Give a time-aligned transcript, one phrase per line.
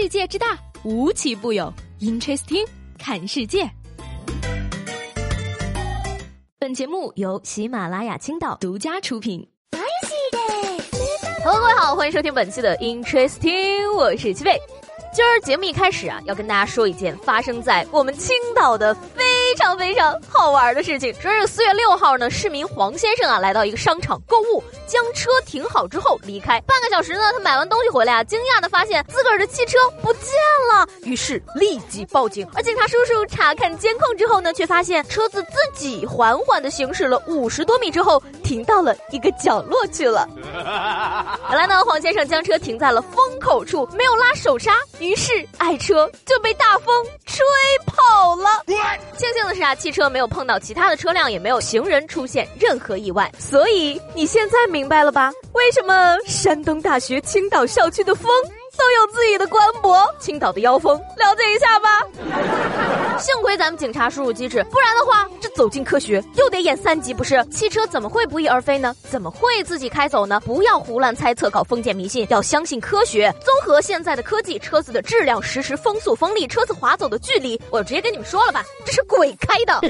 [0.00, 1.74] 世界之大，无奇不有。
[1.98, 2.64] Interesting，
[3.00, 3.68] 看世界。
[6.56, 9.44] 本节目由喜马拉雅青岛独家出品。
[11.42, 14.56] Hello，各位好，欢迎收听本期的 Interesting，我是七贝。
[15.12, 19.27] 今儿节目一开始啊，要跟大家说一件发生在我们青岛的非。
[19.58, 26.60] 非常非常好玩的事情，说是四月六号呢，市民黄先生啊来到一个商场购物，将车停好之后离开。
[26.60, 30.30] 半个小时呢，他买完东西回来啊，惊讶的发现自个儿的汽车不见
[30.72, 32.48] 了，于是立即报警。
[32.54, 40.28] 而警察叔叔查看监控之后呢，却发现车子自己缓缓的行驶了五十多米之后，停到了一个角落去了。
[41.50, 47.44] 原来呢，黄先生将车停在了风口处，没有拉手刹，于是爱车就被大风吹
[47.84, 48.62] 跑了。
[49.16, 53.30] 庆幸的是啊，汽车没有碰到其他的车辆，也没有行人出现任何意外。
[53.38, 55.32] 所以你现在明白了吧？
[55.54, 58.30] 为什么山东大学青岛校区的风？
[58.76, 63.07] 都有自己的官博，青岛的妖风，了解一下吧。
[63.18, 67.44] 幸亏咱们警察叔叔机智，不然的话，这走进科学又得演三集，不是？
[67.46, 68.94] 汽车怎么会不翼而飞呢？
[69.10, 70.40] 怎么会自己开走呢？
[70.46, 73.34] 不要胡乱猜测，搞封建迷信，要相信科学。
[73.44, 79.80] 综合现在的科技，车子的质量、实时风速、风力、车子滑走的距离，我直接跟你们说了吧，这是鬼开的。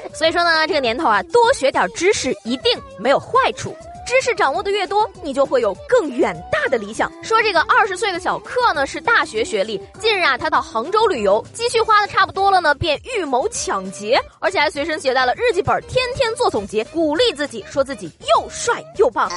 [0.14, 3.76] 所以说呢，这个年头啊，多学点知识一定没有坏处。
[4.06, 7.10] 知识掌握的越多，你就会有更远大的理想。
[7.22, 9.80] 说这个二十岁的小克呢，是大学学历。
[9.98, 19.30] 近日啊，他到杭州旅游，积蓄花的差不多了呢，便预谋抢劫，而且还随身携带了日记本，天天做总结，鼓励自己，说自己又帅又棒。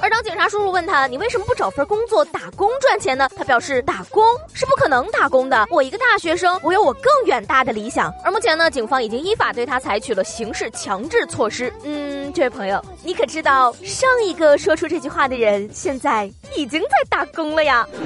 [0.00, 3.28] 而当警察叔叔问他，你为什么不找份工作打工赚钱呢？
[3.36, 5.66] 他表示，打工是不可能打工的。
[5.70, 8.12] 我一个大学生，我有我更远大的理想。
[8.24, 11.72] 而目前呢，警方已经依法对他采取了刑事强制措施。
[11.82, 13.74] 嗯，这位朋友，你可知道？
[13.82, 17.86] 上一个说出这句话的人，现在已经在打工了呀。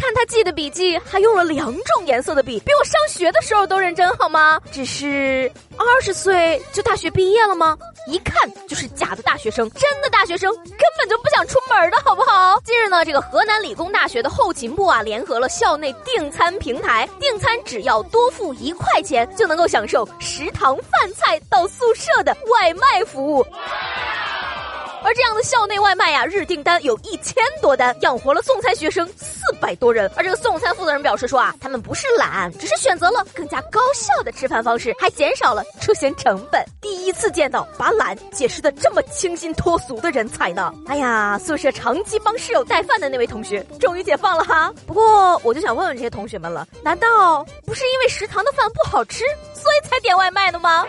[0.00, 4.58] 看他记的笔记，还用了两种颜色的笔，比我上学的时候都认真，好吗？
[4.70, 7.76] 只是二十岁就大学毕业了吗？
[8.06, 12.58] 一看就是假的大学生，真的大学生根本就不想出门的好不好？
[12.64, 23.44] 近日呢，这个河南理工大学的后勤部啊，联合了校内订餐平台，订餐只要多付一块钱，就能够享受食堂饭菜到宿舍的外卖服务。
[25.02, 30.10] 而这样的校内外卖呀，日订单有一千多单，养活了送餐学生四百多人。
[30.16, 36.64] 而这个送餐负责人表示说啊，他们不是懒，只是选择了更加高效的吃饭方式，还减少了出行成本。
[36.80, 40.72] 第一次见到把懒解释的这么清新脱俗的人才呢！
[40.86, 44.72] 哎呀，宿舍长期帮室友带饭的那位同学终于解放了哈。
[44.86, 50.84] 不过我就想问问这些同学们了，难道不是因为食堂的饭不好吃，所以才点外卖的吗？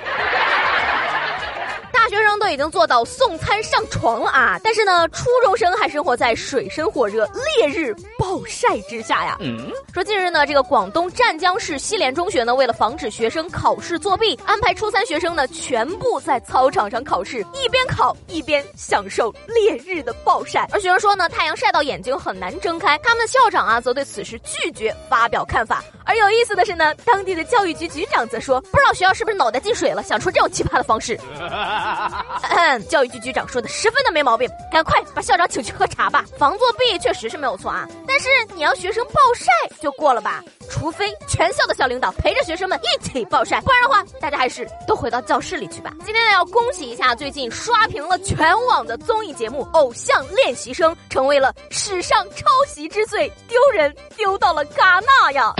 [2.09, 7.23] 大学生都已经做到送餐上床了啊，但是呢，初中生还生活在水深火热、
[7.59, 9.37] 烈日暴晒之下呀。
[9.41, 20.67] 嗯，说近日呢，这个广东湛江市西联中学呢，为了防止学生考试作弊，安排初三学生呢全部在操场上考试，一边考一边享受烈日的暴晒。
[20.71, 22.97] 而学生说呢，太阳晒到眼睛很难睁开。
[23.03, 25.83] 他们的校长啊，则对此事拒绝发表看法。
[26.05, 31.15] 而有意思的是呢，当地的教育局局长则说，不知道学校是不是脑袋进水了，想出这种奇葩的方式。
[32.89, 36.25] 教育局局长说的十分的没毛病，赶快把校长请去喝茶吧。
[36.37, 39.45] 防作弊确实是没有错啊，但是你要学生暴晒
[39.81, 40.43] 就过了吧？
[40.69, 45.91] 除非全校的校领导陪着学生们一起暴晒，不然的话，大家还是都回到教室里去吧。
[46.05, 55.53] 今天呢，要恭喜一下最近刷屏了全网的综艺节目《偶像练习生》，成为了史上抄袭之最，丢人丢到了戛纳呀。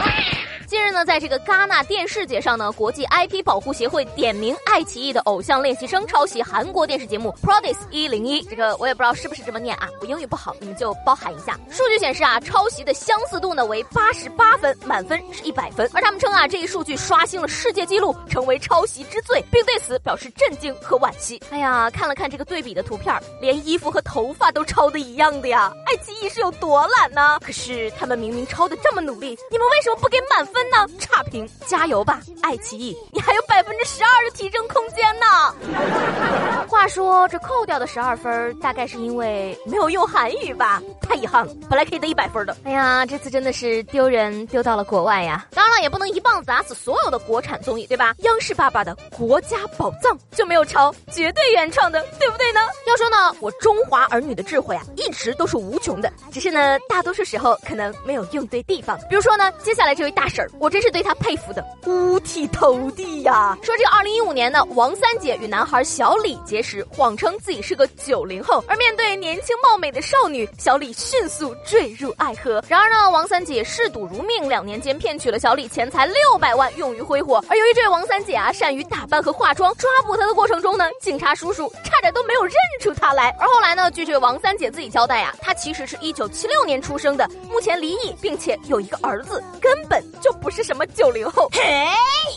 [0.70, 11.60] 近日呢，在这个戛纳电视节上呢，国际 IP 保护协会点名爱奇艺的《偶像练习生》抄袭韩国电视节目《Prodis 一零一》，这个我也不知道是不是这么念啊，我英语不好，你们就包涵一下。
[11.72, 15.90] 数据显示啊，抄袭的相似度呢为八十八分，满分是一百分。
[15.92, 21.42] 而他们称啊，这一数据刷新了世界纪录，成为抄袭之最，并对此表示震惊和惋惜。
[21.50, 27.40] 哎呀，看了看这个对比的图片，连衣服和头发都抄的一样的呀，爱奇艺是有多懒呢？
[27.44, 30.59] 可是他们明明抄的这么努力，你们为什么不给满分？
[30.60, 30.94] 分呢？
[31.00, 36.66] 差评，加油吧，爱奇艺，你还有百分之十二的提升空间呢。
[36.68, 40.82] 话说这扣掉的十二分，大概是因为没有用韩语吧？
[41.02, 42.56] 太遗憾了，本来可以得一百分的。
[42.66, 45.48] 哎呀，这次真的是丢人丢到了国外呀！
[45.52, 48.14] 当然了，也不能一棒子打死所有的国产综艺，对吧？
[48.20, 52.60] 央视爸爸的国家宝藏就没有抄，绝对原创的，对不对呢？
[52.86, 59.00] 要说呢，我中华儿女的智慧啊，一直都是无穷的，只是呢，大多数时候可能没有用对地方。
[59.10, 60.58] 比如说呢，接下来这位大婶儿。
[60.60, 63.58] 我真是对他佩服的五体投地呀。
[63.62, 72.64] 说这个二零一五年呢，王三姐与男孩小李结识，谎称自己是个九零后，而面对年轻貌美的少女，小李迅速坠入爱河。
[72.68, 77.44] 然而呢，王三姐嗜赌如命，两年间骗取了小李钱财六百万，用于挥霍。
[77.50, 83.30] 而由于这位王三姐啊，善于打扮和化妆，抓捕她的过程中呢，警察叔叔差点都没有认出她来。
[83.40, 91.50] 而后来呢，据这位王三姐自己交代啊，她其实是一九七六年出生的，目前离异，并且有一个儿子，根本就不是什么九零后。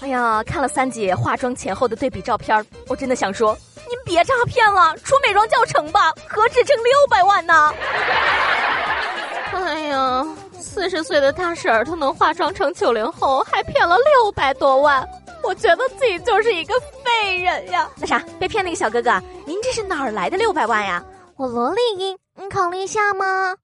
[0.02, 3.56] 哎呀，看了三姐化妆前后的对比照片，我真的想说，
[3.88, 7.72] 您别诈骗了，出美妆教程吧，何止挣六百万呢？
[9.52, 10.26] 哎呀，
[10.58, 15.06] 四十岁的大婶儿，她能化妆成九零后，还骗了六百多万，
[15.42, 17.88] 我觉得自己就是一个废人呀。
[17.96, 21.02] 那啥，被骗那个小哥哥，您这是哪儿来的六百万呀？
[21.36, 23.54] 我萝莉音，你考虑一下吗？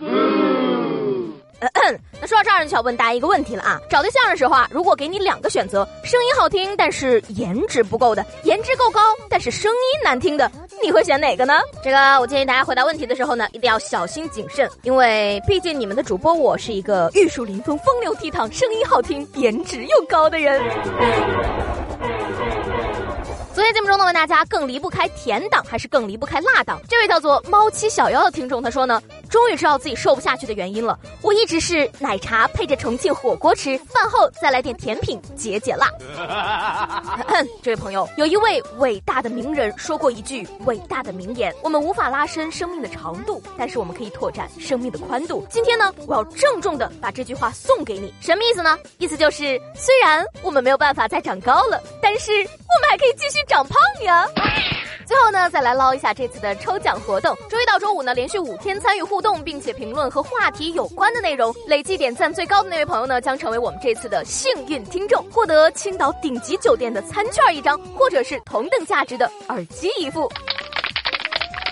[2.21, 3.81] 那说到这儿，就要问大家一个问题了啊！
[3.91, 10.51] 找对象的时候啊，如果给你两个选择，声音好听但是颜值不够的，颜值够高但是声音难听的，
[10.83, 11.55] 你会选哪个呢？
[11.83, 20.63] 这个我建议大家回答问题的时候呢，一定要小心谨慎，因为毕竟你们的主播我是一个玉树临风、风流倜傥、声音好听、颜值又高的人。
[23.53, 26.81] 昨天节目中呢，问大家更离不开甜党还是更离不开辣党？
[26.89, 30.99] 这位叫做猫七小妖的听众他说呢，终于知道自己瘦不下去的原因了。
[31.23, 35.91] 我一直是奶茶配着重庆火锅吃，饭后再来点甜品解解辣。
[37.63, 45.47] 这位朋友，有一位伟大的名人说过一句伟大的名言：我们无法拉伸生命的长度，但是我们可以拓展生命的宽度。
[45.51, 48.79] 今天呢，我要郑重的把这句话送给你，什么意思呢？
[48.99, 53.39] 意思就是虽然我们没有办法再长高了，但是我们还可以继续。
[53.49, 54.29] 长胖呀！
[55.09, 57.35] 最后呢，再来捞一下这次的抽奖活动。
[57.49, 70.31] 周一到周五呢，连续五天参与互动，并且评论和话题有关的内容，累计点赞最高的那位朋友呢，将成为我们这次的幸运听众，获得青岛顶级酒店的餐券一张，或者是同等价值的耳机一副。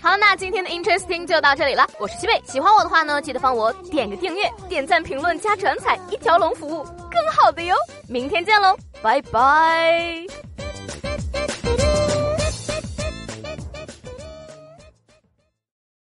[0.02, 1.86] 好，那今天的 Interesting 就到这里了。
[1.98, 7.74] 我是七贝，喜欢我的话呢，记得帮我点个订阅、点赞、评论加转采，一条龙服务，更好的哟。
[8.08, 10.26] 明天见喽，拜拜。